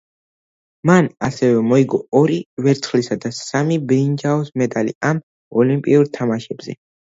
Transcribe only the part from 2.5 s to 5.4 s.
ვერცხლისა და სამი ბრინჯაოს მედალი ამ